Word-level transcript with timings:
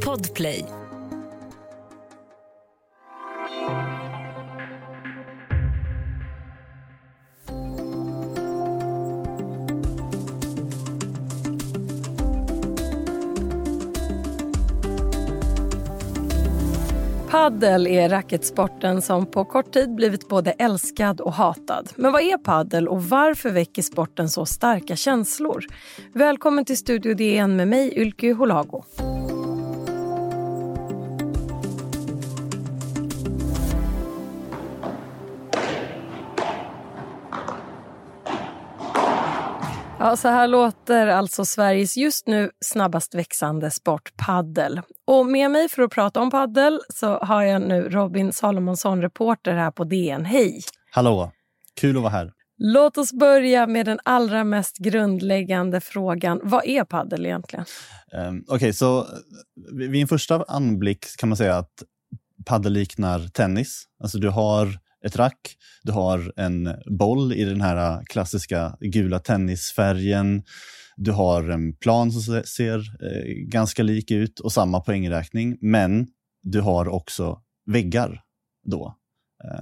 Podplay. 0.00 0.75
Paddel 17.46 17.86
är 17.86 18.08
racketsporten 18.08 19.02
som 19.02 19.26
på 19.26 19.44
kort 19.44 19.72
tid 19.72 19.94
blivit 19.94 20.28
både 20.28 20.50
älskad 20.50 21.20
och 21.20 21.32
hatad. 21.32 21.88
Men 21.96 22.12
vad 22.12 22.22
är 22.22 22.38
paddel 22.38 22.88
och 22.88 23.04
varför 23.04 23.50
väcker 23.50 23.82
sporten 23.82 24.28
så 24.28 24.46
starka 24.46 24.96
känslor? 24.96 25.64
Välkommen 26.12 26.64
till 26.64 26.76
Studio 26.76 27.14
DN 27.14 27.56
med 27.56 27.68
mig, 27.68 27.98
Ylke 27.98 28.32
Holago. 28.32 28.84
Ja, 39.98 40.16
så 40.16 40.28
här 40.28 40.48
låter 40.48 41.06
alltså 41.06 41.44
Sveriges 41.44 41.96
just 41.96 42.26
nu 42.26 42.50
snabbast 42.64 43.14
växande 43.14 43.70
sport 43.70 44.12
paddel. 44.16 44.80
Och 45.06 45.26
med 45.26 45.50
mig 45.50 45.68
för 45.68 45.82
att 45.82 45.90
prata 45.90 46.20
om 46.20 46.30
paddel 46.30 46.80
så 46.88 47.18
har 47.18 47.42
jag 47.42 47.62
nu 47.62 47.88
Robin 47.88 48.32
Salomonsson, 48.32 49.02
reporter 49.02 49.52
här 49.52 49.70
på 49.70 49.84
DN. 49.84 50.24
Hej! 50.24 50.60
Hallå! 50.90 51.32
Kul 51.80 51.96
att 51.96 52.02
vara 52.02 52.12
här. 52.12 52.32
Låt 52.58 52.98
oss 52.98 53.12
börja 53.12 53.66
med 53.66 53.86
den 53.86 53.98
allra 54.04 54.44
mest 54.44 54.78
grundläggande 54.78 55.80
frågan. 55.80 56.40
Vad 56.42 56.66
är 56.66 56.84
paddel 56.84 57.26
egentligen? 57.26 57.64
Um, 58.12 58.44
Okej, 58.48 58.56
okay, 58.56 58.72
så 58.72 58.98
eh, 58.98 59.06
vid 59.72 60.02
en 60.02 60.08
första 60.08 60.44
anblick 60.48 61.16
kan 61.18 61.28
man 61.28 61.36
säga 61.36 61.56
att 61.56 61.82
paddel 62.44 62.72
liknar 62.72 63.28
tennis. 63.28 63.84
Alltså 64.02 64.18
du 64.18 64.28
har 64.28 64.78
ett 65.06 65.16
rack, 65.16 65.56
du 65.82 65.92
har 65.92 66.32
en 66.36 66.74
boll 66.98 67.32
i 67.32 67.44
den 67.44 67.60
här 67.60 68.04
klassiska 68.04 68.76
gula 68.80 69.18
tennisfärgen. 69.18 70.42
Du 70.96 71.12
har 71.12 71.48
en 71.48 71.76
plan 71.76 72.12
som 72.12 72.42
ser 72.42 72.78
eh, 72.78 73.34
ganska 73.48 73.82
lik 73.82 74.10
ut 74.10 74.40
och 74.40 74.52
samma 74.52 74.80
poängräkning, 74.80 75.58
men 75.60 76.06
du 76.42 76.60
har 76.60 76.88
också 76.88 77.40
väggar 77.66 78.22
då. 78.66 78.96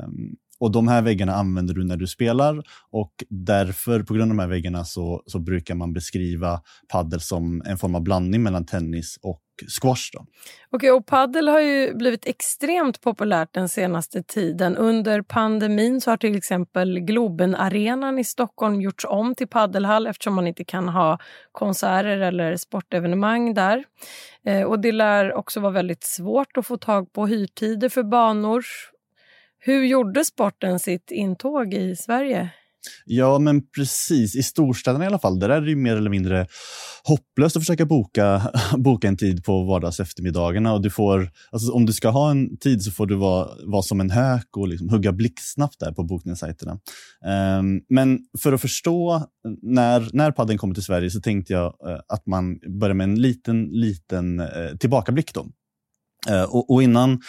Um, 0.06 0.36
och 0.60 0.72
De 0.72 0.88
här 0.88 1.02
väggarna 1.02 1.34
använder 1.34 1.74
du 1.74 1.84
när 1.84 1.96
du 1.96 2.06
spelar 2.06 2.62
och 2.90 3.12
därför, 3.28 4.02
på 4.02 4.14
grund 4.14 4.30
av 4.30 4.36
de 4.36 4.42
här 4.42 4.48
väggarna, 4.48 4.84
så, 4.84 5.22
så 5.26 5.38
brukar 5.38 5.74
man 5.74 5.92
beskriva 5.92 6.62
paddel 6.88 7.20
som 7.20 7.62
en 7.66 7.78
form 7.78 7.94
av 7.94 8.02
blandning 8.02 8.42
mellan 8.42 8.66
tennis 8.66 9.18
och 9.22 9.40
squash. 9.68 10.10
Då. 10.12 10.26
Okay, 10.70 10.90
och 10.90 11.06
paddel 11.06 11.48
har 11.48 11.60
ju 11.60 11.94
blivit 11.94 12.26
extremt 12.26 13.00
populärt 13.00 13.48
den 13.52 13.68
senaste 13.68 14.22
tiden. 14.22 14.76
Under 14.76 15.22
pandemin 15.22 16.00
så 16.00 16.10
har 16.10 16.16
till 16.16 16.36
exempel 16.36 17.00
Globenarenan 17.00 18.18
i 18.18 18.24
Stockholm 18.24 18.80
gjorts 18.80 19.04
om 19.08 19.34
till 19.34 19.48
paddelhall 19.48 20.06
eftersom 20.06 20.34
man 20.34 20.46
inte 20.46 20.64
kan 20.64 20.88
ha 20.88 21.18
konserter 21.52 22.18
eller 22.18 22.56
sportevenemang 22.56 23.54
där. 23.54 23.84
Eh, 24.46 24.62
och 24.62 24.80
Det 24.80 24.92
lär 24.92 25.32
också 25.32 25.60
vara 25.60 25.72
väldigt 25.72 26.04
svårt 26.04 26.56
att 26.56 26.66
få 26.66 26.76
tag 26.76 27.12
på 27.12 27.26
hyrtider 27.26 27.88
för 27.88 28.02
banor 28.02 28.64
hur 29.66 29.84
gjorde 29.84 30.24
sporten 30.24 30.78
sitt 30.78 31.10
intåg 31.10 31.74
i 31.74 31.96
Sverige? 31.96 32.50
Ja, 33.04 33.38
men 33.38 33.62
precis. 33.66 34.36
I 34.36 34.42
storstäderna 34.42 35.04
i 35.04 35.06
alla 35.06 35.18
fall, 35.18 35.38
där 35.38 35.48
är 35.48 35.60
det 35.60 35.70
ju 35.70 35.76
mer 35.76 35.96
eller 35.96 36.10
mindre 36.10 36.46
hopplöst 37.04 37.56
att 37.56 37.62
försöka 37.62 37.86
boka, 37.86 38.52
boka 38.76 39.08
en 39.08 39.16
tid 39.16 39.44
på 39.44 39.64
vardags 39.64 40.00
eftermiddagarna. 40.00 40.72
Och 40.72 40.82
du 40.82 40.90
får, 40.90 41.30
alltså, 41.50 41.72
om 41.72 41.86
du 41.86 41.92
ska 41.92 42.08
ha 42.08 42.30
en 42.30 42.56
tid 42.56 42.82
så 42.82 42.90
får 42.90 43.06
du 43.06 43.14
vara, 43.14 43.48
vara 43.64 43.82
som 43.82 44.00
en 44.00 44.10
hök 44.10 44.56
och 44.56 44.68
liksom 44.68 44.88
hugga 44.88 45.12
blixtsnabbt 45.12 45.80
där 45.80 45.92
på 45.92 46.02
bokningssajterna. 46.02 46.72
Um, 47.58 47.80
men 47.88 48.18
för 48.38 48.52
att 48.52 48.60
förstå 48.60 49.26
när, 49.62 50.08
när 50.12 50.30
padden 50.30 50.58
kommer 50.58 50.74
till 50.74 50.82
Sverige 50.82 51.10
så 51.10 51.20
tänkte 51.20 51.52
jag 51.52 51.66
uh, 51.66 51.98
att 52.08 52.26
man 52.26 52.58
börjar 52.80 52.94
med 52.94 53.04
en 53.04 53.14
liten, 53.14 53.64
liten 53.64 54.40
uh, 54.40 54.76
tillbakablick. 54.80 55.34
Då. 55.34 55.46
Uh, 56.30 56.42
och, 56.42 56.70
och, 56.70 56.82
innan 56.82 57.20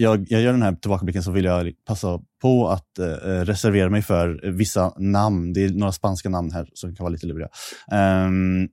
jag, 0.00 0.26
jag 0.28 0.42
gör 0.42 0.52
den 0.52 0.62
här 0.62 0.72
tillbakablicken 0.74 1.22
så 1.22 1.30
vill 1.30 1.44
jag 1.44 1.72
passa 1.86 2.20
på 2.42 2.68
att 2.68 2.98
eh, 2.98 3.06
eh, 3.06 3.44
reservera 3.44 3.90
mig 3.90 4.02
för 4.02 4.50
vissa 4.50 4.92
namn. 4.96 5.52
Det 5.52 5.64
är 5.64 5.68
några 5.68 5.92
spanska 5.92 6.28
namn 6.28 6.50
här 6.50 6.68
som 6.74 6.96
kan 6.96 7.04
vara 7.04 7.12
lite 7.12 7.26
luriga. 7.26 7.48
Um, 8.26 8.68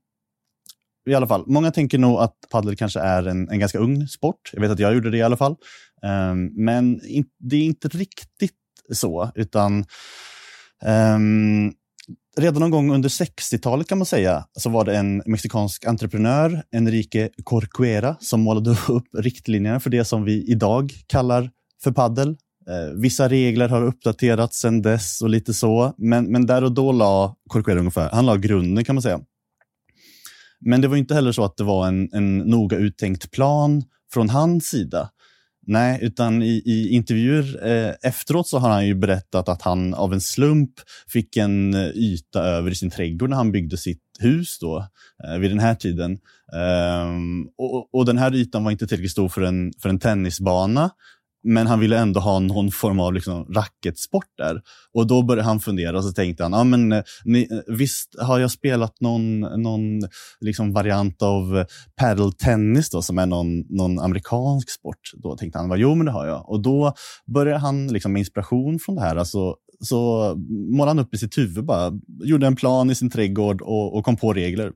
I 1.09 1.13
alla 1.13 1.27
fall, 1.27 1.43
många 1.47 1.71
tänker 1.71 1.97
nog 1.97 2.19
att 2.19 2.35
padel 2.51 2.75
kanske 2.75 2.99
är 2.99 3.27
en, 3.27 3.49
en 3.49 3.59
ganska 3.59 3.79
ung 3.79 4.07
sport. 4.07 4.49
Jag 4.53 4.61
vet 4.61 4.71
att 4.71 4.79
jag 4.79 4.93
gjorde 4.93 5.09
det 5.09 5.17
i 5.17 5.21
alla 5.21 5.37
fall. 5.37 5.55
Um, 6.01 6.65
men 6.65 7.05
in, 7.05 7.25
det 7.39 7.55
är 7.55 7.63
inte 7.63 7.87
riktigt 7.87 8.51
så, 8.91 9.31
utan 9.35 9.85
um, 10.85 11.73
redan 12.37 12.59
någon 12.59 12.71
gång 12.71 12.93
under 12.93 13.09
60-talet 13.09 13.87
kan 13.87 13.97
man 13.97 14.05
säga, 14.05 14.45
så 14.59 14.69
var 14.69 14.85
det 14.85 14.97
en 14.97 15.23
mexikansk 15.25 15.85
entreprenör, 15.85 16.63
Enrique 16.71 17.29
Corcuera, 17.43 18.15
som 18.19 18.41
målade 18.41 18.71
upp 18.87 19.07
riktlinjerna 19.17 19.79
för 19.79 19.89
det 19.89 20.05
som 20.05 20.23
vi 20.23 20.51
idag 20.51 20.93
kallar 21.07 21.49
för 21.83 21.91
paddel. 21.91 22.29
Eh, 22.69 22.99
vissa 23.01 23.29
regler 23.29 23.69
har 23.69 23.83
uppdaterats 23.83 24.59
sedan 24.59 24.81
dess 24.81 25.21
och 25.21 25.29
lite 25.29 25.53
så, 25.53 25.93
men, 25.97 26.31
men 26.31 26.45
där 26.45 26.63
och 26.63 26.71
då 26.71 26.91
la 26.91 27.35
Corcuera 27.49 27.79
ungefär, 27.79 28.09
han 28.09 28.25
la 28.25 28.35
grunden 28.35 28.83
kan 28.83 28.95
man 28.95 29.01
säga. 29.01 29.19
Men 30.59 30.81
det 30.81 30.87
var 30.87 30.97
inte 30.97 31.13
heller 31.13 31.31
så 31.31 31.43
att 31.43 31.57
det 31.57 31.63
var 31.63 31.87
en, 31.87 32.09
en 32.13 32.37
noga 32.37 32.77
uttänkt 32.77 33.31
plan 33.31 33.83
från 34.13 34.29
hans 34.29 34.65
sida. 34.65 35.09
Nej, 35.69 35.99
utan 36.01 36.43
i, 36.43 36.61
i 36.65 36.89
intervjuer 36.89 37.67
eh, 37.67 37.93
efteråt 38.03 38.47
så 38.47 38.57
har 38.57 38.69
han 38.69 38.87
ju 38.87 38.95
berättat 38.95 39.49
att 39.49 39.61
han 39.61 39.93
av 39.93 40.13
en 40.13 40.21
slump 40.21 40.71
fick 41.07 41.37
en 41.37 41.73
eh, 41.73 41.87
yta 41.87 42.43
över 42.43 42.71
i 42.71 42.75
sin 42.75 42.89
trädgård 42.89 43.29
när 43.29 43.37
han 43.37 43.51
byggde 43.51 43.77
sitt 43.77 44.01
hus 44.19 44.57
då, 44.59 44.87
eh, 45.23 45.39
vid 45.39 45.51
den 45.51 45.59
här 45.59 45.75
tiden. 45.75 46.19
Ehm, 46.55 47.47
och, 47.57 47.95
och, 47.95 48.05
den 48.05 48.17
här 48.17 48.35
ytan 48.35 48.63
var 48.63 48.71
inte 48.71 48.87
tillräckligt 48.87 49.11
stor 49.11 49.29
för 49.29 49.41
en, 49.41 49.73
för 49.81 49.89
en 49.89 49.99
tennisbana. 49.99 50.89
Men 51.43 51.67
han 51.67 51.79
ville 51.79 51.99
ändå 51.99 52.19
ha 52.19 52.39
någon 52.39 52.71
form 52.71 52.99
av 52.99 53.13
liksom 53.13 53.45
racketsport 53.45 54.37
där. 54.37 54.61
Och 54.93 55.07
då 55.07 55.23
började 55.23 55.47
han 55.47 55.59
fundera 55.59 55.97
och 55.97 56.03
så 56.03 56.11
tänkte 56.11 56.43
han, 56.43 56.53
ah, 56.53 56.63
men, 56.63 56.91
eh, 56.91 57.03
ni, 57.25 57.47
eh, 57.51 57.75
visst 57.75 58.15
har 58.19 58.39
jag 58.39 58.51
spelat 58.51 59.01
någon, 59.01 59.39
någon 59.39 60.01
liksom 60.39 60.73
variant 60.73 61.21
av 61.21 61.57
eh, 61.57 61.65
paddle 61.95 62.31
tennis 62.31 62.89
då, 62.89 63.01
som 63.01 63.17
är 63.17 63.25
någon, 63.25 63.59
någon 63.59 63.99
amerikansk 63.99 64.69
sport. 64.69 65.11
Då 65.13 65.37
tänkte 65.37 65.59
han, 65.59 65.79
jo 65.79 65.95
men 65.95 66.05
det 66.05 66.11
har 66.11 66.27
jag. 66.27 66.49
Och 66.49 66.61
då 66.61 66.93
började 67.33 67.59
han 67.59 67.87
liksom, 67.87 68.13
med 68.13 68.19
inspiration 68.19 68.79
från 68.79 68.95
det 68.95 69.01
här. 69.01 69.15
Alltså, 69.15 69.55
så 69.79 70.33
målade 70.71 70.89
han 70.89 70.99
upp 70.99 71.13
i 71.13 71.17
sitt 71.17 71.37
huvud, 71.37 71.65
bara, 71.65 71.91
gjorde 72.23 72.47
en 72.47 72.55
plan 72.55 72.89
i 72.89 72.95
sin 72.95 73.09
trädgård 73.09 73.61
och, 73.61 73.97
och 73.97 74.05
kom 74.05 74.17
på 74.17 74.33
regler. 74.33 74.71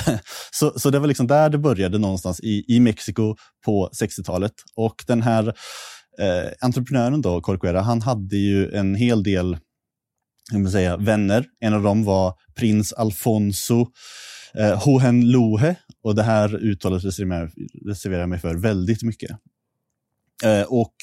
så, 0.52 0.78
så 0.78 0.90
det 0.90 0.98
var 0.98 1.06
liksom 1.06 1.26
där 1.26 1.50
det 1.50 1.58
började 1.58 1.98
någonstans 1.98 2.40
i, 2.40 2.64
i 2.68 2.80
Mexiko 2.80 3.36
på 3.64 3.90
60-talet. 4.00 4.52
Och 4.76 5.04
den 5.06 5.22
här 5.22 5.48
eh, 6.18 6.50
entreprenören 6.60 7.22
då, 7.22 7.40
Corcuera, 7.40 7.80
han 7.80 8.02
hade 8.02 8.36
ju 8.36 8.74
en 8.74 8.94
hel 8.94 9.22
del 9.22 9.56
man 10.52 10.70
säga, 10.70 10.96
vänner. 10.96 11.46
En 11.60 11.74
av 11.74 11.82
dem 11.82 12.04
var 12.04 12.34
prins 12.54 12.92
Alfonso 12.92 13.86
eh, 14.54 14.84
Hohenlohe 14.84 15.76
och 16.02 16.14
det 16.14 16.22
här 16.22 16.56
uttalet 16.56 17.04
reserverar 17.04 18.20
jag 18.20 18.28
mig 18.28 18.38
för 18.38 18.54
väldigt 18.54 19.02
mycket. 19.02 19.30
Eh, 20.44 20.62
och 20.62 20.94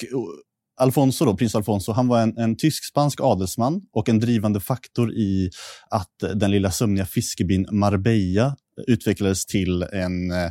Alfonso, 0.80 1.24
då, 1.24 1.36
prins 1.36 1.54
Alfonso, 1.54 1.92
han 1.92 2.08
var 2.08 2.20
en, 2.20 2.38
en 2.38 2.56
tysk-spansk 2.56 3.20
adelsman 3.20 3.82
och 3.92 4.08
en 4.08 4.20
drivande 4.20 4.60
faktor 4.60 5.12
i 5.12 5.50
att 5.90 6.34
den 6.34 6.50
lilla 6.50 6.70
sömniga 6.70 7.06
fiskebyn 7.06 7.66
Marbella 7.70 8.56
utvecklades 8.86 9.46
till 9.46 9.82
en 9.82 10.30
eh, 10.30 10.50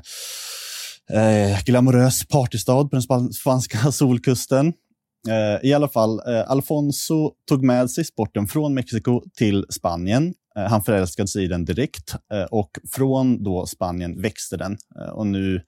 eh, 1.14 1.64
glamorös 1.66 2.28
partystad 2.28 2.90
på 2.90 2.90
den 2.92 3.34
spanska 3.34 3.78
solkusten. 3.92 4.74
Eh, 5.28 5.70
I 5.70 5.74
alla 5.74 5.88
fall, 5.88 6.20
eh, 6.28 6.52
Alfonso 6.52 7.32
tog 7.48 7.64
med 7.64 7.92
sig 7.92 8.06
sporten 8.06 8.48
från 8.48 8.74
Mexiko 8.74 9.22
till 9.38 9.66
Spanien. 9.70 10.34
Eh, 10.58 10.64
han 10.64 10.84
förälskade 10.84 11.28
sig 11.28 11.44
i 11.44 11.48
den 11.48 11.66
direkt 11.66 12.16
eh, 12.34 12.44
och 12.44 12.72
från 12.92 13.44
då 13.44 13.66
Spanien 13.66 14.22
växte 14.22 14.58
den. 14.58 14.78
Eh, 15.00 15.10
och 15.10 15.28
nu 15.28 15.62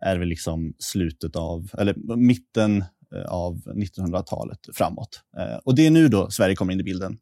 är 0.00 0.18
vi 0.18 0.26
liksom 0.26 0.74
slutet 0.78 1.36
av, 1.36 1.70
eller 1.78 2.16
mitten 2.16 2.84
eh, 3.14 3.32
av 3.32 3.56
1900-talet 3.56 4.58
framåt. 4.74 5.20
Och 5.64 5.74
det 5.74 5.86
är 5.86 5.90
nu 5.90 6.08
då 6.08 6.30
Sverige 6.30 6.56
kommer 6.56 6.72
in 6.72 6.80
i 6.80 6.84
bilden. 6.84 7.18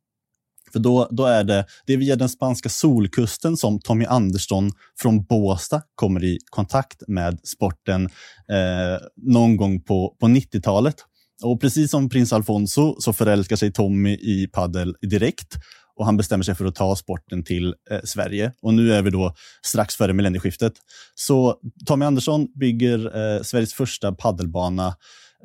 För 0.72 0.78
då, 0.78 1.08
då 1.10 1.24
är 1.24 1.44
det, 1.44 1.66
det 1.86 1.92
är 1.92 1.96
via 1.96 2.16
den 2.16 2.28
spanska 2.28 2.68
solkusten 2.68 3.56
som 3.56 3.80
Tommy 3.80 4.04
Andersson 4.04 4.70
från 5.00 5.24
Båstad 5.24 5.82
kommer 5.94 6.24
i 6.24 6.38
kontakt 6.50 7.02
med 7.08 7.40
sporten 7.44 8.04
eh, 8.48 9.06
någon 9.16 9.56
gång 9.56 9.80
på, 9.80 10.16
på 10.20 10.26
90-talet. 10.26 10.96
Och 11.42 11.60
precis 11.60 11.90
som 11.90 12.08
prins 12.08 12.32
Alfonso 12.32 12.96
så 12.98 13.12
förälskar 13.12 13.56
sig 13.56 13.72
Tommy 13.72 14.12
i 14.12 14.48
paddel 14.52 14.96
direkt. 15.10 15.56
och 15.96 16.04
han 16.04 16.16
bestämmer 16.16 16.44
sig 16.44 16.54
för 16.54 16.64
att 16.64 16.74
ta 16.74 16.96
sporten 16.96 17.44
till 17.44 17.74
eh, 17.90 18.00
Sverige. 18.04 18.52
Och 18.62 18.74
nu 18.74 18.92
är 18.92 19.02
vi 19.02 19.10
då 19.10 19.34
strax 19.66 19.96
före 19.96 20.12
millennieskiftet. 20.12 20.72
Så 21.14 21.56
Tommy 21.86 22.04
Andersson 22.04 22.48
bygger 22.60 22.98
eh, 23.16 23.42
Sveriges 23.42 23.74
första 23.74 24.12
paddelbana 24.12 24.94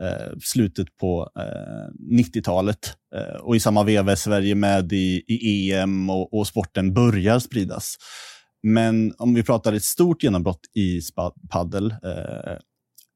eh, 0.01 0.38
slutet 0.41 0.97
på 0.97 1.29
eh, 1.39 2.15
90-talet. 2.17 2.94
Eh, 3.15 3.35
och 3.41 3.55
i 3.55 3.59
samma 3.59 3.83
veva 3.83 4.11
är 4.11 4.15
Sverige 4.15 4.55
med 4.55 4.94
i, 4.94 5.23
i 5.27 5.73
EM 5.73 6.09
och, 6.09 6.33
och 6.33 6.47
sporten 6.47 6.94
börjar 6.94 7.39
spridas. 7.39 7.95
Men 8.63 9.13
om 9.17 9.33
vi 9.33 9.44
pratar 9.44 9.73
ett 9.73 9.83
stort 9.83 10.23
genombrott 10.23 10.61
i 10.75 11.01
paddel 11.49 11.91
eh, 11.91 12.57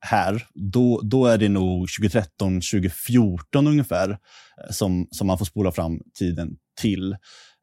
här, 0.06 0.48
då, 0.54 1.02
då 1.04 1.26
är 1.26 1.38
det 1.38 1.50
nog 1.50 1.88
2013, 2.00 2.62
2014 2.62 3.68
ungefär 3.68 4.10
eh, 4.10 4.18
som, 4.70 5.08
som 5.12 5.28
man 5.28 5.38
får 5.38 5.46
spola 5.46 5.72
fram 5.72 6.00
tiden 6.20 6.56
till. 6.82 7.16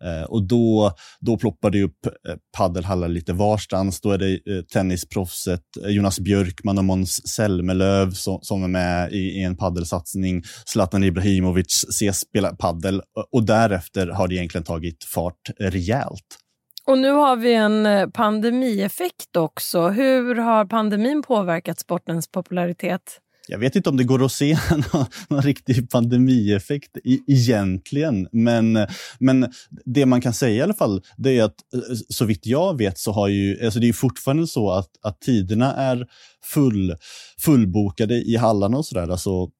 Eh, 0.04 0.22
och 0.22 0.42
då, 0.42 0.92
då 1.20 1.36
ploppar 1.36 1.70
det 1.70 1.82
upp 1.82 2.06
eh, 2.06 2.34
paddelhallar 2.56 3.08
lite 3.08 3.32
varstans. 3.32 4.00
Då 4.00 4.10
är 4.10 4.18
det 4.18 4.32
eh, 4.32 4.62
tennisproffset 4.72 5.62
eh, 5.84 5.90
Jonas 5.90 6.20
Björkman 6.20 6.78
och 6.78 6.84
Måns 6.84 7.28
Zelmerlöw 7.28 8.10
som, 8.10 8.38
som 8.42 8.64
är 8.64 8.68
med 8.68 9.12
i, 9.12 9.18
i 9.18 9.42
en 9.42 9.56
paddelsatsning. 9.56 10.42
Zlatan 10.66 11.04
Ibrahimovic 11.04 11.84
ses 11.88 12.20
spela 12.20 12.56
paddel 12.56 12.94
eh, 12.94 13.24
och 13.32 13.42
därefter 13.42 14.06
har 14.06 14.28
det 14.28 14.34
egentligen 14.34 14.64
tagit 14.64 15.04
fart 15.04 15.50
rejält. 15.58 16.38
Och 16.86 16.98
nu 16.98 17.10
har 17.10 17.36
vi 17.36 17.54
en 17.54 18.12
pandemieffekt 18.12 19.36
också. 19.36 19.88
Hur 19.88 20.34
har 20.34 20.64
pandemin 20.64 21.22
påverkat 21.22 21.78
sportens 21.78 22.28
popularitet? 22.28 23.20
Jag 23.50 23.58
vet 23.58 23.76
inte 23.76 23.90
om 23.90 23.96
det 23.96 24.04
går 24.04 24.24
att 24.24 24.32
se 24.32 24.58
någon, 24.70 25.06
någon 25.28 25.42
riktig 25.42 25.90
pandemieffekt 25.90 26.96
i, 27.04 27.20
egentligen. 27.26 28.28
Men, 28.32 28.86
men 29.18 29.52
det 29.84 30.06
man 30.06 30.20
kan 30.20 30.32
säga 30.32 30.54
i 30.54 30.62
alla 30.62 30.74
fall, 30.74 31.02
det 31.16 31.38
är 31.38 31.44
att 31.44 31.74
eh, 31.74 31.80
så 32.08 32.24
vitt 32.24 32.46
jag 32.46 32.78
vet 32.78 32.98
så 32.98 33.12
har 33.12 33.28
ju, 33.28 33.64
alltså 33.64 33.80
det 33.80 33.88
är 33.88 33.92
fortfarande 33.92 34.46
så 34.46 34.70
att, 34.70 34.90
att 35.02 35.20
tiderna 35.20 35.74
är 35.74 36.06
full, 36.44 36.96
fullbokade 37.38 38.14
i 38.14 38.36
hallarna 38.36 38.76
och 38.76 38.86
sådär. 38.86 39.08
Alltså, 39.08 39.50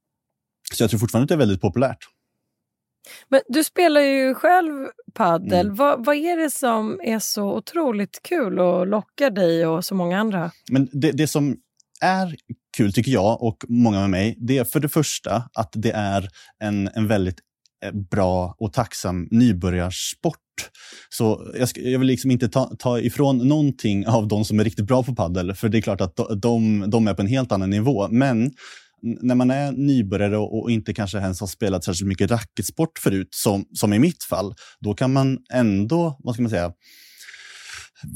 så 0.75 0.83
jag 0.83 0.91
tror 0.91 1.01
fortfarande 1.01 1.25
att 1.25 1.29
det 1.29 1.35
är 1.35 1.47
väldigt 1.47 1.61
populärt. 1.61 1.99
Men 3.29 3.41
du 3.49 3.65
spelar 3.65 4.01
ju 4.01 4.35
själv 4.35 4.87
paddel. 5.15 5.67
Mm. 5.67 5.75
Vad, 5.75 6.05
vad 6.05 6.17
är 6.17 6.37
det 6.37 6.51
som 6.51 7.01
är 7.05 7.19
så 7.19 7.57
otroligt 7.57 8.23
kul 8.23 8.59
och 8.59 8.87
lockar 8.87 9.31
dig 9.31 9.67
och 9.67 9.85
så 9.85 9.95
många 9.95 10.19
andra? 10.21 10.51
Men 10.71 10.89
det, 10.93 11.13
det 11.13 11.27
som 11.27 11.57
är 12.01 12.37
kul, 12.77 12.93
tycker 12.93 13.13
jag 13.13 13.43
och 13.43 13.65
många 13.69 14.01
med 14.01 14.11
mig, 14.11 14.37
det 14.41 14.59
är 14.59 14.65
för 14.65 14.81
det 14.81 14.89
första 14.89 15.49
att 15.55 15.73
det 15.73 15.91
är 15.91 16.29
en, 16.63 16.89
en 16.95 17.09
väldigt 17.09 17.39
eh, 17.85 17.93
bra 17.93 18.55
och 18.59 18.73
tacksam 18.73 19.29
nybörjarsport. 19.31 20.39
Så 21.11 21.53
jag, 21.59 21.69
ska, 21.69 21.81
jag 21.81 21.99
vill 21.99 22.09
liksom 22.09 22.31
inte 22.31 22.49
ta, 22.49 22.77
ta, 22.79 23.01
ifrån 23.01 23.49
någonting 23.49 24.07
av 24.07 24.29
de 24.29 24.45
som 24.45 24.61
är 24.61 24.65
riktigt 24.65 24.87
bra 24.87 25.03
på 25.03 25.15
paddel, 25.15 25.55
för 25.55 25.69
det 25.69 25.79
är 25.79 25.83
klart 25.83 26.01
att 26.01 26.21
de, 26.43 26.85
de 26.91 27.09
är 27.09 27.15
på 27.15 27.23
en 27.23 27.29
helt 27.29 27.53
annan 27.53 27.71
nivå. 27.71 28.09
Men 28.09 28.51
när 29.03 29.35
man 29.35 29.51
är 29.51 29.73
nybörjare 29.73 30.37
och, 30.37 30.63
och, 30.63 30.71
inte 30.71 30.95
kanske 30.95 31.19
ens 31.19 31.41
har 31.41 31.47
spelat 31.47 31.85
särskilt 31.85 32.09
mycket 32.09 32.31
racketsport 32.31 32.99
förut, 32.99 33.29
som, 33.31 33.65
som 33.73 33.93
i 33.93 33.99
mitt 33.99 34.25
fall, 34.25 34.55
då 34.81 34.95
kan 34.95 35.13
man 35.13 35.39
ändå, 35.53 36.17
vad 36.19 36.35
ska 36.35 36.43
man 36.43 36.51
säga, 36.51 36.73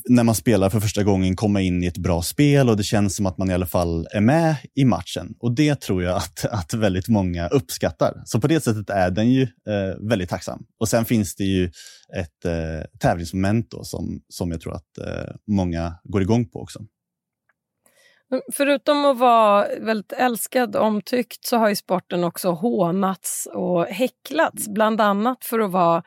när 0.08 0.24
man 0.24 0.34
spelar 0.34 0.70
för 0.70 0.80
första 0.80 1.02
gången 1.02 1.36
komma 1.36 1.60
in 1.60 1.82
i 1.82 1.86
ett 1.86 1.98
bra 1.98 2.22
spel 2.22 2.68
och 2.68 2.76
det 2.76 2.82
känns 2.82 3.16
som 3.16 3.26
att 3.26 3.38
man 3.38 3.50
i 3.50 3.54
alla 3.54 3.66
fall 3.66 4.06
är 4.10 4.20
med 4.20 4.56
i 4.74 4.84
matchen. 4.84 5.34
Och 5.38 5.54
det 5.54 5.80
tror 5.80 6.02
jag 6.02 6.16
att, 6.16 6.44
att 6.44 6.74
väldigt 6.74 7.08
många 7.08 7.48
uppskattar. 7.48 8.22
Så 8.24 8.40
på 8.40 8.46
det 8.46 8.60
sättet 8.60 8.90
är 8.90 9.10
den 9.10 9.30
ju 9.30 9.42
eh, 9.42 10.08
väldigt 10.08 10.28
tacksam. 10.28 10.66
Och 10.80 10.88
sen 10.88 11.04
finns 11.04 11.36
det 11.36 11.44
ju 11.44 11.64
ett 12.16 12.44
eh, 12.44 12.98
tävlingsmoment 13.00 13.70
då, 13.70 13.84
som, 13.84 14.20
som 14.28 14.50
jag 14.50 14.60
tror 14.60 14.74
att 14.74 14.98
eh, 14.98 15.34
många 15.46 15.94
går 16.04 16.22
igång 16.22 16.48
på 16.48 16.60
också. 16.60 16.80
Förutom 18.52 19.04
att 19.04 19.18
vara 19.18 19.66
väldigt 19.80 20.12
älskad 20.12 20.76
och 20.76 20.86
omtyckt 20.86 21.46
så 21.46 21.56
har 21.56 21.68
ju 21.68 21.76
sporten 21.76 22.24
också 22.24 22.50
hånats 22.50 23.48
och 23.52 23.86
häcklats. 23.86 24.68
Bland 24.68 25.00
annat 25.00 25.44
för 25.44 25.60
att 25.60 25.70
vara 25.70 26.02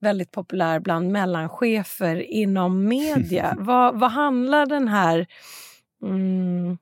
väldigt 0.00 0.30
populär 0.30 0.80
bland 0.80 1.12
mellanchefer 1.12 2.16
inom 2.16 2.84
media. 2.88 3.54
vad, 3.58 4.00
vad 4.00 4.10
handlar 4.10 4.66
den 4.66 4.88
här 4.88 5.26
mm, 6.04 6.78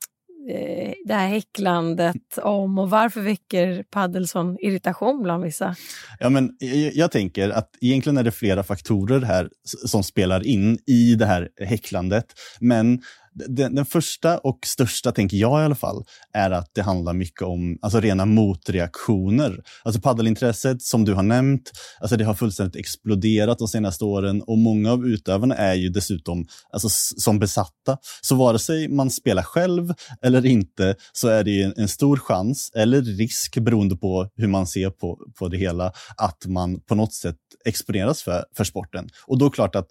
eh, 0.51 0.93
det 1.05 1.15
här 1.15 1.29
häcklandet 1.29 2.39
om 2.39 2.79
och 2.79 2.91
varför 2.91 3.21
väcker 3.21 3.83
padel 3.91 4.29
sån 4.29 4.59
irritation 4.61 5.23
bland 5.23 5.45
vissa? 5.45 5.77
Ja, 6.19 6.29
men 6.29 6.57
jag, 6.59 6.95
jag, 6.95 7.11
tänker 7.11 7.51
att 7.51 7.71
egentligen 7.81 8.17
är 8.17 8.23
det 8.23 8.33
flera 8.33 8.63
faktorer 8.63 9.21
här 9.21 9.49
som 9.87 10.03
spelar 10.03 10.47
in 10.47 10.79
i 10.87 11.15
det 11.15 11.27
här 11.27 11.49
häcklandet. 11.61 12.27
Men 12.61 13.03
den, 13.35 13.75
den, 13.75 13.87
första 13.87 14.39
och 14.39 14.59
största, 14.67 15.13
tänker 15.13 15.37
jag 15.37 15.63
i 15.63 15.65
alla 15.65 15.75
fall, 15.75 16.05
är 16.33 16.51
att 16.51 16.71
det 16.75 16.83
handlar 16.83 17.13
mycket 17.13 17.43
om 17.43 17.79
alltså, 17.83 18.01
rena 18.01 18.25
motreaktioner. 18.25 19.61
Alltså 19.83 20.01
paddelintresset, 20.01 20.83
som 20.83 21.05
du 21.05 21.15
har 21.15 21.23
nämnt, 21.23 21.71
alltså, 22.01 22.17
det 22.17 22.25
har 22.25 22.35
fullständigt 22.35 22.77
exploderat 22.77 23.59
de 23.59 23.69
senaste 23.69 24.05
åren 24.05 24.43
och 24.43 24.59
många 24.59 24.93
av 24.93 25.07
utövarna 25.07 25.55
är 25.55 25.75
ju 25.75 25.89
dessutom 25.89 26.47
alltså, 26.73 26.89
som 27.21 27.39
besatta. 27.39 27.97
Så 28.21 28.35
vare 28.35 28.59
sig 28.59 28.89
man 28.89 29.11
spelar 29.11 29.43
själv 29.43 29.95
eller 30.23 30.47
inte 30.47 30.97
så 31.13 31.29
är 31.29 31.45
det 31.45 31.63
en, 31.63 31.75
en 31.77 31.89
stor 31.89 32.17
chans, 32.17 32.71
eller 32.75 33.03
risk, 33.03 33.59
beroende 33.59 33.97
på 33.97 34.29
hur 34.37 34.49
man 34.49 34.67
ser 34.67 34.91
på, 34.91 35.19
på 35.39 35.49
det 35.49 35.57
hela, 35.57 35.93
att 36.17 36.47
man 36.47 36.81
på 36.81 36.95
något 36.95 37.13
sätt 37.13 37.37
exponeras 37.65 38.23
för, 38.23 38.45
för 38.57 38.65
sporten. 38.65 39.09
Och 39.27 39.39
då 39.39 39.45
är 39.47 39.51
det 39.51 39.55
klart 39.55 39.75
att 39.75 39.89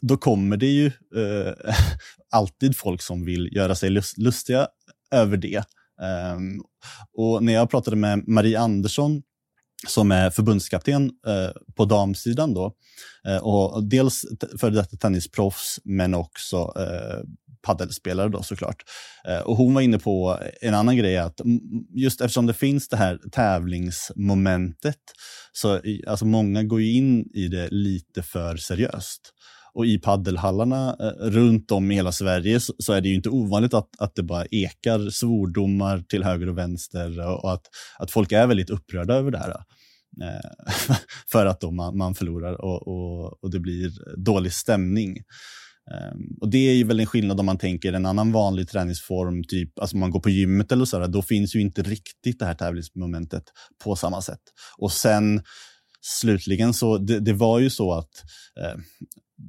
då 0.00 0.16
kommer 0.16 0.56
det 0.56 0.66
ju 0.66 0.86
eh, 0.86 1.52
alltid 2.30 2.76
folk 2.76 3.02
som 3.02 3.24
vill 3.24 3.48
göra 3.52 3.74
sig 3.74 3.90
lustiga 4.16 4.68
över 5.10 5.36
det. 5.36 5.56
Eh, 6.02 6.38
och 7.16 7.42
när 7.42 7.52
jag 7.52 7.70
pratade 7.70 7.96
med 7.96 8.28
Marie 8.28 8.58
Andersson 8.58 9.22
som 9.86 10.12
är 10.12 10.30
förbundskapten 10.30 11.10
eh, 11.26 11.74
på 11.74 11.84
damsidan. 11.84 12.54
Då. 12.54 12.72
Eh, 13.28 13.36
och 13.36 13.84
dels 13.84 14.24
före 14.60 14.70
detta 14.70 14.96
tennisproffs, 14.96 15.80
men 15.84 16.14
också 16.14 16.72
eh, 16.76 17.24
paddelspelare 17.62 18.28
då 18.28 18.42
såklart. 18.42 18.82
Eh, 19.28 19.38
och 19.38 19.56
hon 19.56 19.74
var 19.74 19.80
inne 19.80 19.98
på 19.98 20.38
en 20.60 20.74
annan 20.74 20.96
grej, 20.96 21.18
att 21.18 21.40
just 21.94 22.20
eftersom 22.20 22.46
det 22.46 22.54
finns 22.54 22.88
det 22.88 22.96
här 22.96 23.20
tävlingsmomentet, 23.32 25.00
så 25.52 25.80
alltså 26.06 26.24
många 26.26 26.62
går 26.62 26.80
in 26.80 27.30
i 27.34 27.48
det 27.48 27.68
lite 27.70 28.22
för 28.22 28.56
seriöst. 28.56 29.20
Och 29.74 29.86
i 29.86 29.98
paddelhallarna 29.98 30.96
eh, 31.00 31.30
runt 31.30 31.70
om 31.70 31.90
i 31.90 31.94
hela 31.94 32.12
Sverige 32.12 32.60
så, 32.60 32.74
så, 32.78 32.92
är 32.92 33.00
det 33.00 33.08
ju 33.08 33.14
inte 33.14 33.28
ovanligt 33.28 33.74
att, 33.74 33.88
att 33.98 34.14
det 34.14 34.22
bara 34.22 34.46
ekar 34.46 35.10
svordomar 35.10 36.04
till 36.08 36.24
höger 36.24 36.48
och 36.48 36.58
vänster 36.58 37.28
och, 37.44 37.52
att, 37.52 37.62
att 37.98 38.10
folk 38.10 38.32
är 38.32 38.46
väldigt 38.46 38.70
upprörda 38.70 39.14
över 39.14 39.30
det 39.30 39.38
här. 39.38 39.50
Eh, 40.22 40.96
för 41.32 41.46
att 41.46 41.60
då 41.60 41.70
man, 41.70 41.96
man 41.96 42.14
förlorar 42.14 42.64
och, 42.64 42.88
och, 42.88 43.44
och, 43.44 43.50
det 43.50 43.60
blir 43.60 43.90
dålig 44.16 44.52
stämning. 44.52 45.16
Ehm, 45.90 46.38
och 46.40 46.50
Det 46.50 46.58
är 46.70 46.74
ju 46.74 46.84
väl 46.84 47.00
en 47.00 47.06
skillnad 47.06 47.40
om 47.40 47.46
man 47.46 47.58
tänker 47.58 47.92
en 47.92 48.06
annan 48.06 48.32
vanlig 48.32 48.68
träningsform, 48.68 49.44
typ 49.44 49.78
alltså 49.78 49.96
man 49.96 50.10
går 50.10 50.20
på 50.20 50.30
gymmet 50.30 50.72
eller 50.72 50.84
så, 50.84 50.98
där, 50.98 51.08
då 51.08 51.22
finns 51.22 51.56
ju 51.56 51.60
inte 51.60 51.82
riktigt 51.82 52.38
det 52.38 52.46
här 52.46 52.54
tävlingsmomentet 52.54 53.44
på 53.84 53.96
samma 53.96 54.22
sätt. 54.22 54.42
Och 54.78 54.92
sen 54.92 55.42
slutligen 56.00 56.74
så, 56.74 56.98
det, 56.98 57.20
det 57.20 57.32
var 57.32 57.58
ju 57.58 57.70
så 57.70 57.92
att 57.92 58.22
eh, 58.60 58.80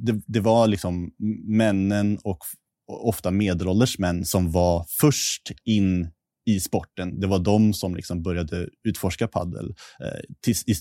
det, 0.01 0.21
det 0.27 0.39
var 0.39 0.67
liksom 0.67 1.11
männen 1.47 2.17
och 2.23 2.39
ofta 2.87 3.31
medelålders 3.31 3.99
män 3.99 4.25
som 4.25 4.51
var 4.51 4.85
först 4.99 5.51
in 5.65 6.07
i 6.45 6.59
sporten. 6.59 7.19
Det 7.19 7.27
var 7.27 7.39
de 7.39 7.73
som 7.73 7.95
liksom 7.95 8.23
började 8.23 8.69
utforska 8.83 9.27
paddel 9.27 9.75
eh, 9.99 10.47
i, 10.67 10.73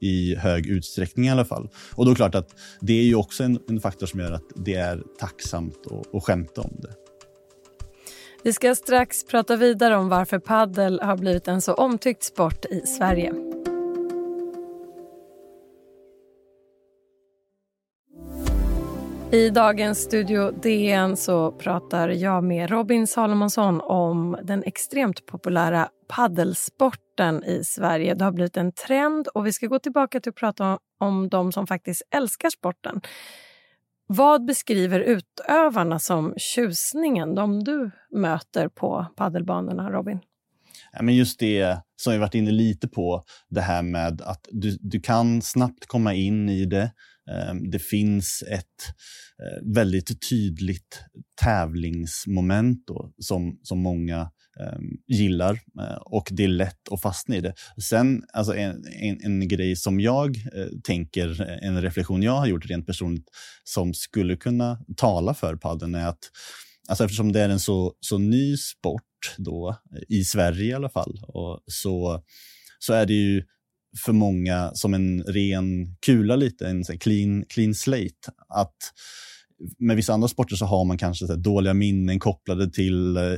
i, 0.00 0.34
hög 0.34 0.66
utsträckning 0.66 1.26
i 1.26 1.30
alla 1.30 1.44
fall. 1.44 1.68
Och 1.94 2.04
då 2.04 2.10
är 2.10 2.14
det 2.14 2.16
klart 2.16 2.34
att 2.34 2.54
det 2.80 2.92
är 2.92 3.04
ju 3.04 3.14
också 3.14 3.44
en, 3.44 3.58
en 3.68 3.80
faktor 3.80 4.06
som 4.06 4.20
gör 4.20 4.32
att 4.32 4.52
det 4.56 4.74
är 4.74 5.02
tacksamt 5.18 5.86
att, 5.86 6.14
att 6.14 6.24
skämta 6.24 6.60
om 6.60 6.76
det. 6.82 6.94
Vi 8.44 8.52
ska 8.52 8.74
strax 8.74 9.24
prata 9.24 9.56
vidare 9.56 9.96
om 9.96 10.08
varför 10.08 10.38
paddel 10.38 11.00
har 11.00 11.16
blivit 11.16 11.48
en 11.48 11.60
så 11.60 11.74
omtyckt 11.74 12.24
sport 12.24 12.64
i 12.64 12.80
Sverige. 12.80 13.32
I 19.34 19.50
dagens 19.50 19.98
Studio 19.98 20.50
DN 20.50 21.16
så 21.16 21.52
pratar 21.52 22.08
jag 22.08 22.44
med 22.44 22.70
Robin 22.70 23.06
Salomonsson 23.06 23.80
om 23.80 24.38
den 24.42 24.62
extremt 24.62 25.26
populära 25.26 25.88
paddelsporten 26.08 27.44
i 27.44 27.64
Sverige. 27.64 28.14
Det 28.14 28.24
har 28.24 28.32
blivit 28.32 28.56
en 28.56 28.72
trend 28.72 29.28
och 29.28 29.46
vi 29.46 29.52
ska 29.52 29.66
gå 29.66 29.78
tillbaka 29.78 30.20
till 30.20 30.30
att 30.30 30.36
prata 30.36 30.78
om 31.00 31.28
de 31.28 31.52
som 31.52 31.66
faktiskt 31.66 32.02
älskar 32.14 32.50
sporten. 32.50 33.00
Vad 34.06 34.44
beskriver 34.44 35.00
utövarna 35.00 35.98
som 35.98 36.34
tjusningen, 36.36 37.34
de 37.34 37.64
du 37.64 37.90
möter 38.12 38.68
på 38.68 39.06
paddelbanorna, 39.16 39.90
Robin? 39.90 40.20
Ja, 40.92 41.02
men 41.02 41.14
just 41.14 41.40
det 41.40 41.78
som 41.96 42.12
vi 42.12 42.18
varit 42.18 42.34
inne 42.34 42.50
lite 42.50 42.88
på, 42.88 43.24
det 43.48 43.60
här 43.60 43.82
med 43.82 44.22
att 44.22 44.48
du, 44.50 44.78
du 44.80 45.00
kan 45.00 45.42
snabbt 45.42 45.86
komma 45.86 46.14
in 46.14 46.48
i 46.48 46.64
det. 46.64 46.90
Ehm, 47.30 47.70
det 47.70 47.78
finns 47.78 48.44
ett 48.48 48.94
eh, 49.42 49.74
väldigt 49.74 50.28
tydligt 50.28 51.04
tävlingsmoment 51.42 52.86
då, 52.86 53.12
som, 53.18 53.58
som 53.62 53.78
många 53.78 54.30
ehm, 54.60 54.90
gillar 55.06 55.60
eh, 55.80 55.96
och 55.96 56.28
det 56.30 56.44
är 56.44 56.48
lätt 56.48 56.92
att 56.92 57.02
fastna 57.02 57.36
i 57.36 57.40
det. 57.40 57.54
Sen, 57.82 58.22
alltså 58.32 58.54
en, 58.54 58.84
en, 59.00 59.20
en 59.24 59.48
grej 59.48 59.76
som 59.76 60.00
jag 60.00 60.36
eh, 60.36 60.66
tänker, 60.84 61.40
en 61.40 61.82
reflektion 61.82 62.22
jag 62.22 62.36
har 62.36 62.46
gjort 62.46 62.66
rent 62.66 62.86
personligt 62.86 63.28
som 63.64 63.94
skulle 63.94 64.36
kunna 64.36 64.78
tala 64.96 65.34
för 65.34 65.56
padden 65.56 65.94
är 65.94 66.06
att 66.06 66.30
alltså 66.88 67.04
eftersom 67.04 67.32
det 67.32 67.40
är 67.40 67.48
en 67.48 67.60
så, 67.60 67.94
så 68.00 68.18
ny 68.18 68.56
sport 68.56 69.02
då, 69.36 69.76
i 70.08 70.24
Sverige 70.24 70.66
i 70.66 70.72
alla 70.72 70.88
fall, 70.88 71.20
och 71.22 71.60
så, 71.66 72.22
så 72.78 72.92
är 72.92 73.06
det 73.06 73.14
ju 73.14 73.42
för 73.98 74.12
många 74.12 74.70
som 74.74 74.94
en 74.94 75.22
ren 75.22 75.96
kula 76.06 76.36
lite, 76.36 76.68
en 76.68 76.84
clean, 76.84 77.44
clean 77.48 77.74
slate. 77.74 78.32
Att 78.48 78.76
med 79.78 79.96
vissa 79.96 80.12
andra 80.12 80.28
sporter 80.28 80.56
så 80.56 80.64
har 80.64 80.84
man 80.84 80.98
kanske 80.98 81.26
så 81.26 81.36
dåliga 81.36 81.74
minnen 81.74 82.18
kopplade 82.18 82.70
till 82.70 83.16
eh, 83.16 83.36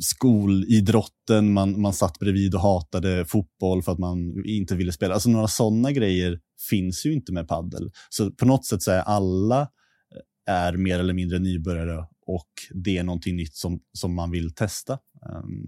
skolidrotten. 0.00 1.52
Man, 1.52 1.80
man 1.80 1.92
satt 1.92 2.18
bredvid 2.18 2.54
och 2.54 2.60
hatade 2.60 3.24
fotboll 3.24 3.82
för 3.82 3.92
att 3.92 3.98
man 3.98 4.44
inte 4.44 4.74
ville 4.74 4.92
spela. 4.92 5.14
Alltså 5.14 5.30
några 5.30 5.48
sådana 5.48 5.92
grejer 5.92 6.40
finns 6.70 7.06
ju 7.06 7.12
inte 7.12 7.32
med 7.32 7.48
paddel. 7.48 7.90
Så 8.08 8.30
på 8.30 8.46
något 8.46 8.66
sätt 8.66 8.82
så 8.82 8.90
är 8.90 9.00
alla 9.00 9.60
eh, 9.60 10.54
är 10.54 10.72
mer 10.72 10.98
eller 10.98 11.14
mindre 11.14 11.38
nybörjare 11.38 12.06
och 12.26 12.50
det 12.70 12.98
är 12.98 13.02
någonting 13.02 13.36
nytt 13.36 13.54
som, 13.54 13.80
som 13.92 14.14
man 14.14 14.30
vill 14.30 14.54
testa. 14.54 14.92
Ehm, 14.92 15.66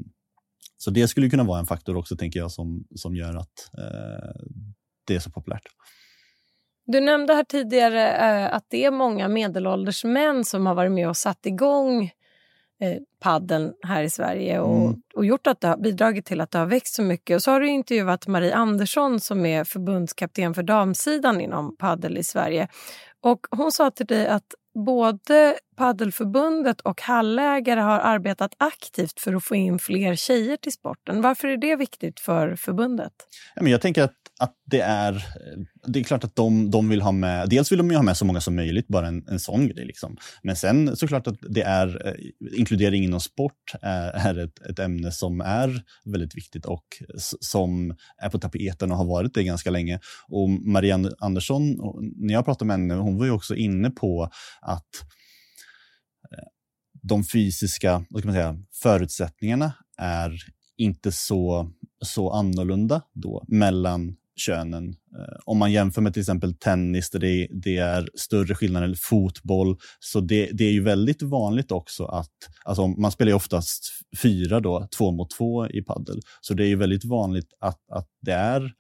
så 0.85 0.91
det 0.91 1.09
skulle 1.09 1.31
kunna 1.31 1.45
vara 1.45 1.59
en 1.59 1.67
faktor 1.67 1.97
också, 1.97 2.17
tänker 2.17 2.41
jag, 2.41 2.51
som, 2.51 2.85
som 2.95 3.17
gör 3.17 3.35
att 3.35 3.71
uh, 3.79 4.47
det 5.07 5.15
är 5.15 5.19
så 5.19 5.31
populärt. 5.31 5.63
Du 6.87 7.01
nämnde 7.01 7.35
här 7.35 7.45
tidigare 7.45 8.13
eh, 8.13 8.55
att 8.55 8.65
det 8.69 8.85
är 8.85 8.91
många 8.91 9.29
medelålders 9.29 10.05
män 10.05 10.45
som 10.45 10.67
har 10.67 10.75
varit 10.75 10.93
med 10.93 11.09
och 11.09 11.17
satt 11.17 11.47
igång 11.47 12.05
eh, 12.81 12.97
padden 13.21 13.73
här 13.83 14.03
i 14.03 14.11
Sverige 14.11 14.61
och, 14.61 14.87
mm. 14.87 15.03
och 15.15 15.25
gjort 15.25 15.47
att 15.47 15.61
det 15.61 15.69
har 15.69 15.77
bidragit 15.77 16.27
till 16.27 16.41
att 16.41 16.51
det 16.51 16.59
har 16.59 16.67
växt 16.67 16.95
så 16.95 17.03
mycket. 17.03 17.35
Och 17.35 17.43
så 17.43 17.51
har 17.51 17.61
du 17.61 17.69
intervjuat 17.69 18.27
Marie 18.27 18.55
Andersson 18.55 19.21
som 19.21 19.47
är 19.47 19.65
förbundskapten 19.65 20.55
för 20.55 20.63
damsidan 20.63 21.41
inom 21.41 21.77
paddel 21.77 22.19
i 22.19 22.25
Sverige. 22.25 22.69
Och 23.21 23.47
hon 23.51 23.73
sa 23.73 23.91
till 23.91 24.07
dig 24.07 24.27
att 24.27 24.55
både 24.75 25.55
Paddelförbundet 25.77 26.81
och 26.81 27.01
hallägare 27.03 27.81
har 27.81 27.99
arbetat 27.99 28.55
aktivt 28.59 29.21
för 29.21 29.35
att 29.35 29.45
få 29.45 29.55
in 29.55 29.79
fler 29.79 30.15
tjejer 30.15 30.57
till 30.57 30.73
sporten. 30.73 31.23
Varför 31.23 31.49
är 31.49 31.57
det 31.57 31.77
viktigt 31.77 32.21
för 32.21 32.57
förbundet? 32.57 33.13
jag 33.57 33.81
tänker 33.81 34.03
att 34.03 34.24
att 34.39 34.55
det 34.65 34.81
är, 34.81 35.25
det 35.87 36.01
är 36.01 36.05
klart 36.05 36.25
att 36.25 36.37
de, 36.37 36.71
de 36.71 36.89
vill 36.89 37.01
ha 37.01 37.13
med, 37.13 37.49
dels 37.49 37.73
vill 37.73 37.79
de 37.79 37.91
ju 37.91 37.97
ha 37.97 38.03
med 38.03 38.17
så 38.17 38.25
många 38.25 38.41
som 38.41 38.57
möjligt, 38.57 38.89
bara 38.89 39.07
en, 39.07 39.29
en 39.29 39.41
sån 39.41 39.69
grej. 39.69 39.85
Liksom. 39.85 40.17
Men 40.43 40.57
sen 40.57 40.97
såklart 40.97 41.27
att 41.27 41.37
det 41.41 41.63
är, 41.63 42.07
eh, 42.07 42.59
inkludering 42.59 43.05
inom 43.05 43.21
sport 43.21 43.73
är, 43.83 44.11
är 44.11 44.45
ett, 44.45 44.59
ett 44.71 44.79
ämne 44.79 45.13
som 45.13 45.41
är 45.41 45.83
väldigt 46.05 46.37
viktigt 46.37 46.67
och 46.67 46.85
som 47.41 47.97
är 48.23 48.31
på 48.31 48.39
tapeten 48.39 48.93
och 48.93 48.99
har 48.99 49.05
varit 49.05 49.35
det 49.35 49.45
ganska 49.45 49.71
länge. 49.71 50.01
Och 50.29 50.51
Marianne 50.51 51.11
Andersson, 51.19 51.77
när 52.17 52.35
jag 52.35 52.45
pratade 52.45 52.67
med 52.67 52.79
henne, 52.79 52.95
hon 52.95 53.19
var 53.19 53.25
ju 53.25 53.31
också 53.31 53.55
inne 53.55 53.91
på 53.91 54.25
att 54.63 54.95
eh, 56.33 56.45
de 57.03 57.25
fysiska 57.25 58.05
vad 58.11 58.21
ska 58.21 58.29
man 58.29 58.35
säga, 58.35 58.57
förutsättningarna 58.83 59.73
är 59.99 60.39
inte 60.77 61.13
så, 61.13 61.71
så 62.05 62.31
annorlunda 62.31 63.03
då 63.13 63.45
mellan 63.49 64.17
könen. 64.37 64.89
Eh, 64.89 65.37
om 65.45 65.59
man 65.59 65.73
jämför 65.73 66.03
med 66.03 66.13
till 66.13 66.21
exempel 66.21 66.55
tennis 66.55 67.11
där 67.11 67.19
det, 67.19 67.49
det 67.51 67.77
är 67.77 68.09
större 68.15 68.55
skillnader, 68.55 68.85
eller 68.85 68.97
fotboll, 69.01 69.77
så 70.01 70.21
det, 70.21 70.51
det, 70.53 70.65
är 70.65 70.73
ju 70.73 70.83
väldigt 70.83 71.23
vanligt 71.23 71.73
också 71.73 72.05
att, 72.05 72.33
alltså 72.65 72.87
man 72.87 73.13
spelar 73.13 73.31
ju 73.31 73.37
oftast 73.37 73.89
fyra 74.23 74.61
då, 74.61 74.89
två 74.99 75.11
mot 75.11 75.31
två 75.31 75.69
i 75.69 75.83
paddel. 75.83 76.21
Så 76.41 76.55
det 76.55 76.65
är 76.65 76.69
ju 76.69 76.77
väldigt 76.77 77.05
vanligt 77.05 77.49
att, 77.61 77.81
att 77.93 78.09
det 78.21 78.33
är 78.33 78.73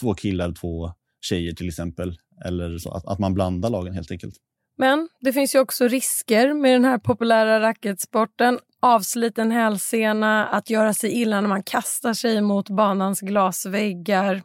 två 0.00 0.14
killar, 0.14 0.52
två 0.52 0.92
tjejer 1.20 1.52
till 1.52 1.68
exempel, 1.68 2.16
eller 2.44 2.78
så, 2.78 2.90
att, 2.90 3.06
att 3.06 3.18
man 3.18 3.34
blandar 3.34 3.70
lagen 3.70 3.94
helt 3.94 4.10
enkelt. 4.10 4.34
Men 4.80 5.08
det 5.20 5.32
finns 5.32 5.54
ju 5.54 5.58
också 5.58 5.88
risker 5.88 6.54
med 6.54 6.72
den 6.72 6.84
här 6.84 6.98
populära 6.98 7.60
racketsporten. 7.60 8.58
Avsliten 8.82 9.50
hälsena, 9.50 10.46
att 10.46 10.70
göra 10.70 10.94
sig 10.94 11.10
illa 11.12 11.40
när 11.40 11.48
man 11.48 11.62
kastar 11.62 12.14
sig 12.14 12.40
mot 12.40 12.68
banans 12.68 13.20
glasväggar. 13.20 14.42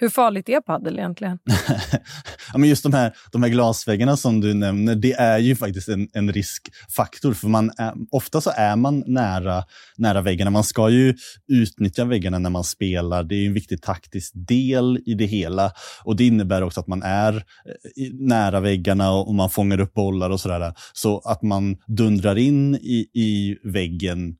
Hur 0.00 0.08
farligt 0.08 0.48
är 0.48 0.60
padel 0.60 0.98
egentligen? 0.98 1.38
ja, 2.52 2.58
men 2.58 2.68
just 2.68 2.82
de 2.82 2.92
här, 2.92 3.12
de 3.32 3.42
här 3.42 3.50
glasväggarna 3.50 4.16
som 4.16 4.40
du 4.40 4.54
nämner, 4.54 4.94
det 4.94 5.12
är 5.12 5.38
ju 5.38 5.56
faktiskt 5.56 5.88
en, 5.88 6.08
en 6.12 6.32
riskfaktor. 6.32 7.32
För 7.34 7.48
man 7.48 7.70
är, 7.78 7.94
ofta 8.10 8.40
så 8.40 8.50
är 8.56 8.76
man 8.76 9.04
nära, 9.06 9.64
nära 9.96 10.20
väggarna. 10.20 10.50
Man 10.50 10.64
ska 10.64 10.90
ju 10.90 11.14
utnyttja 11.48 12.04
väggarna 12.04 12.38
när 12.38 12.50
man 12.50 12.64
spelar. 12.64 13.22
Det 13.22 13.34
är 13.34 13.46
en 13.46 13.52
viktig 13.52 13.82
taktisk 13.82 14.32
del 14.34 15.02
i 15.06 15.14
det 15.14 15.26
hela. 15.26 15.72
Och 16.04 16.16
Det 16.16 16.26
innebär 16.26 16.62
också 16.62 16.80
att 16.80 16.86
man 16.86 17.02
är 17.02 17.36
eh, 17.36 18.12
nära 18.12 18.60
väggarna 18.60 19.12
och 19.12 19.34
man 19.34 19.50
fångar 19.50 19.80
upp 19.80 19.94
bollar 19.94 20.30
och 20.30 20.40
sådär. 20.40 20.74
Så 20.92 21.18
att 21.18 21.42
man 21.42 21.76
dundrar 21.86 22.38
in 22.38 22.74
i, 22.74 23.06
i 23.14 23.58
väggen 23.64 24.36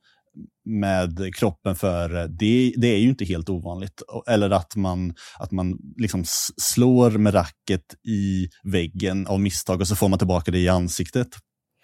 med 0.65 1.35
kroppen 1.35 1.77
för 1.77 2.17
eh, 2.17 2.25
det, 2.25 2.75
det 2.77 2.87
är 2.87 2.99
ju 2.99 3.09
inte 3.09 3.25
helt 3.25 3.49
ovanligt. 3.49 4.03
Eller 4.29 4.51
att 4.51 4.77
man, 4.77 5.15
att 5.39 5.51
man 5.51 5.79
liksom 5.97 6.25
slår 6.57 7.11
med 7.11 7.35
racket 7.35 7.95
i 8.09 8.49
väggen 8.65 9.27
av 9.27 9.41
misstag 9.41 9.81
och 9.81 9.89
så 9.89 9.97
får 9.97 10.09
man 10.09 10.19
tillbaka 10.19 10.51
det 10.51 10.59
i 10.59 10.69
ansiktet. 10.69 11.29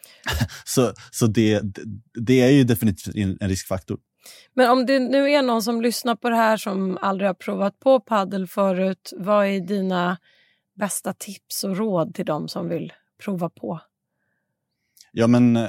så 0.64 0.92
så 1.10 1.26
det, 1.26 1.62
det 2.14 2.40
är 2.40 2.50
ju 2.50 2.64
definitivt 2.64 3.16
en 3.40 3.48
riskfaktor. 3.48 3.98
Men 4.54 4.70
om 4.70 4.86
det 4.86 4.98
nu 4.98 5.30
är 5.30 5.42
någon 5.42 5.62
som 5.62 5.82
lyssnar 5.82 6.16
på 6.16 6.28
det 6.28 6.36
här 6.36 6.56
som 6.56 6.98
aldrig 7.00 7.28
har 7.28 7.34
provat 7.34 7.80
på 7.80 8.00
paddel 8.00 8.46
förut, 8.46 9.12
vad 9.16 9.46
är 9.46 9.60
dina 9.60 10.18
bästa 10.78 11.12
tips 11.12 11.64
och 11.64 11.76
råd 11.76 12.14
till 12.14 12.24
dem 12.24 12.48
som 12.48 12.68
vill 12.68 12.92
prova 13.24 13.48
på? 13.48 13.80
Ja, 15.12 15.26
men 15.26 15.56
eh, 15.56 15.68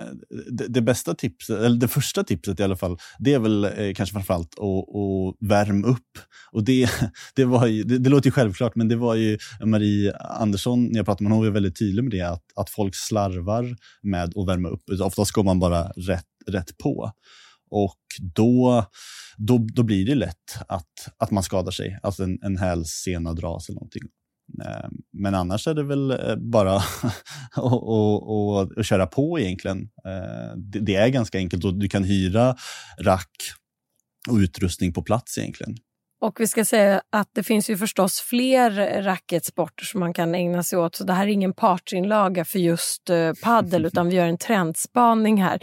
det, 0.51 0.67
det, 0.67 0.81
bästa 0.81 1.13
tipset, 1.13 1.59
eller 1.59 1.77
det 1.77 1.87
första 1.87 2.23
tipset 2.23 2.59
i 2.59 2.63
alla 2.63 2.75
fall, 2.75 2.97
det 3.19 3.33
är 3.33 3.39
väl 3.39 3.63
eh, 3.63 3.93
kanske 3.95 4.13
framförallt 4.13 4.59
att, 4.59 4.95
att 4.95 5.49
värma 5.49 5.87
upp. 5.87 6.17
Och 6.51 6.63
det, 6.63 6.89
det, 7.35 7.45
var 7.45 7.67
ju, 7.67 7.83
det, 7.83 7.97
det, 7.97 8.09
låter 8.09 8.27
ju 8.27 8.31
självklart, 8.31 8.75
men 8.75 8.87
det 8.87 8.95
var 8.95 9.15
ju 9.15 9.37
Marie 9.65 10.17
Andersson, 10.17 10.85
när 10.85 10.97
jag 10.97 11.05
pratade 11.05 11.23
med 11.23 11.31
henne, 11.31 11.39
hon 11.39 11.45
var 11.45 11.53
väldigt 11.53 11.79
tydlig 11.79 12.03
med 12.03 12.11
det, 12.11 12.21
att, 12.21 12.43
att 12.55 12.69
folk 12.69 12.95
slarvar 12.95 13.75
med 14.01 14.33
att 14.37 14.47
värma 14.47 14.69
upp. 14.69 14.83
Oftast 15.01 15.31
går 15.31 15.43
man 15.43 15.59
bara 15.59 15.83
rätt, 15.83 16.25
rätt 16.47 16.77
på. 16.77 17.11
Och 17.69 17.99
då, 18.35 18.85
då, 19.37 19.67
då 19.73 19.83
blir 19.83 20.05
det 20.05 20.15
lätt 20.15 20.57
att, 20.67 21.13
att 21.17 21.31
man 21.31 21.43
skadar 21.43 21.71
sig, 21.71 21.99
alltså 22.03 22.23
en, 22.23 22.39
en 22.41 22.57
hälsena 22.57 23.33
dras 23.33 23.69
eller 23.69 23.75
någonting. 23.75 24.03
Eh, 24.65 24.89
men 25.13 25.35
annars 25.35 25.67
är 25.67 25.73
det 25.73 25.83
väl 25.83 26.11
eh, 26.11 26.35
bara 26.35 26.75
att 28.77 28.85
köra 28.85 29.07
på 29.07 29.39
egentligen. 29.39 29.89
Eh, 30.05 30.57
det 30.81 30.95
är 30.95 31.07
ganska 31.07 31.37
enkelt 31.37 31.65
och 31.65 31.73
du 31.73 31.89
kan 31.89 32.03
hyra 32.03 32.55
rack 32.99 33.31
och 34.29 34.35
utrustning 34.35 34.93
på 34.93 35.03
plats 35.03 35.37
egentligen. 35.37 35.75
Och 36.21 36.39
vi 36.39 36.47
ska 36.47 36.65
säga 36.65 37.01
att 37.09 37.29
det 37.33 37.43
finns 37.43 37.69
ju 37.69 37.77
förstås 37.77 38.19
fler 38.19 39.01
racketsporter 39.01 39.85
som 39.85 39.99
man 39.99 40.13
kan 40.13 40.35
ägna 40.35 40.63
sig 40.63 40.79
åt. 40.79 40.95
Så 40.95 41.03
det 41.03 41.13
här 41.13 41.23
är 41.23 41.31
ingen 41.31 41.53
partsinlaga 41.53 42.45
för 42.45 42.59
just 42.59 43.09
paddel 43.43 43.85
utan 43.85 44.09
vi 44.09 44.15
gör 44.15 44.25
en 44.25 44.37
trendspaning 44.37 45.43
här. 45.43 45.59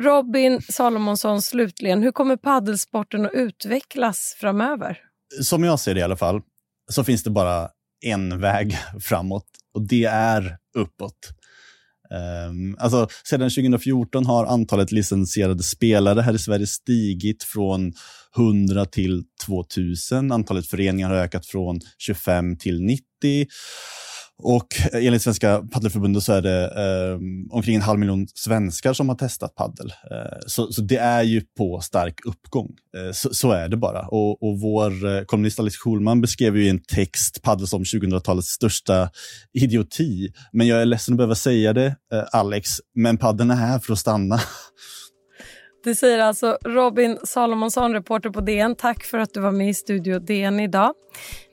Robin 0.00 0.62
Salomonsson, 0.62 1.42
slutligen, 1.42 2.02
hur 2.02 2.12
kommer 2.12 2.36
paddelsporten 2.36 3.26
att 3.26 3.32
utvecklas 3.32 4.36
framöver? 4.40 4.98
Som 5.42 5.64
jag 5.64 5.80
ser 5.80 5.94
det 5.94 6.00
i 6.00 6.02
alla 6.02 6.16
fall, 6.16 6.40
så 6.90 7.04
finns 7.04 7.22
det 7.22 7.30
bara 7.30 7.68
en 8.00 8.40
väg 8.40 8.78
framåt 9.00 9.46
och 9.74 9.88
det 9.88 10.04
är 10.04 10.56
uppåt. 10.74 11.32
Um, 12.50 12.76
alltså, 12.78 13.08
sedan 13.24 13.50
2014 13.50 14.26
har 14.26 14.46
antalet 14.46 14.92
licensierade 14.92 15.62
spelare 15.62 16.20
här 16.20 16.34
i 16.34 16.38
Sverige 16.38 16.66
stigit 16.66 17.42
från 17.42 17.92
100 18.36 18.86
till 18.86 19.24
2000. 19.46 20.32
Antalet 20.32 20.66
föreningar 20.66 21.08
har 21.08 21.16
ökat 21.16 21.46
från 21.46 21.80
25 21.98 22.56
till 22.56 22.82
90. 22.82 23.02
Och 24.42 24.66
enligt 24.92 25.22
Svenska 25.22 25.62
Paddelförbundet 25.72 26.22
så 26.22 26.32
är 26.32 26.42
det 26.42 26.64
eh, 26.64 27.18
omkring 27.50 27.74
en 27.74 27.82
halv 27.82 27.98
miljon 27.98 28.26
svenskar 28.34 28.92
som 28.92 29.08
har 29.08 29.16
testat 29.16 29.54
paddel. 29.54 29.92
Eh, 30.10 30.38
så, 30.46 30.72
så, 30.72 30.82
det 30.82 30.96
är 30.96 31.22
ju 31.22 31.40
på 31.40 31.80
stark 31.80 32.14
uppgång. 32.26 32.68
Eh, 32.96 33.12
så, 33.12 33.34
så, 33.34 33.52
är 33.52 33.68
det 33.68 33.76
bara. 33.76 34.00
Och, 34.00 34.42
och 34.42 34.60
vår 34.60 35.06
eh, 35.06 35.22
kolumnist 35.24 35.60
Alice 35.60 35.78
Schulman 35.78 36.20
beskrev 36.20 36.56
ju 36.56 36.64
i 36.64 36.68
en 36.68 36.82
text 36.82 37.42
paddel 37.42 37.66
som 37.66 37.82
2000-talets 37.82 38.48
största 38.48 39.10
idioti. 39.52 40.28
Men 40.52 40.66
jag 40.66 40.82
är 40.82 40.86
ledsen 40.86 41.14
att 41.14 41.16
behöva 41.16 41.34
säga 41.34 41.72
det, 41.72 41.96
eh, 42.12 42.24
Alex, 42.32 42.70
men 42.94 43.16
paddeln 43.16 43.50
är 43.50 43.54
här 43.54 43.78
för 43.78 43.92
att 43.92 43.98
stanna. 43.98 44.40
Det 45.84 45.94
säger 45.94 46.18
alltså 46.18 46.58
Robin 46.64 47.18
Salomonsson, 47.24 47.92
reporter 47.92 48.30
på 48.30 48.40
DN. 48.40 48.74
Tack 48.76 49.04
för 49.04 49.18
att 49.18 49.34
du 49.34 49.40
var 49.40 49.52
med 49.52 49.68
i 49.68 49.74
Studio 49.74 50.18
DN 50.18 50.60
idag. 50.60 50.94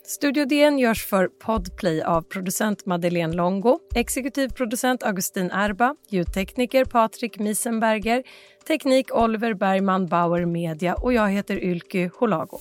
Studio 0.08 0.46
DN 0.46 0.80
görs 0.80 1.06
för 1.06 1.28
Podplay 1.28 2.02
av 2.02 2.22
producent 2.22 2.86
Madeleine 2.86 3.36
Longo, 3.36 3.80
exekutiv 3.96 4.50
producent 4.50 5.04
Augustin 5.04 5.52
Erba, 5.52 5.96
ljudtekniker 6.10 6.86
Patrik 6.86 7.40
Miesenberger, 7.40 8.24
teknik 8.68 9.16
Oliver 9.16 9.54
Bergman 9.54 10.06
Bauer 10.06 10.46
Media. 10.46 10.96
Och 10.96 11.14
jag 11.14 11.30
heter 11.30 11.64
Ylke 11.64 12.10
Holago. 12.14 12.60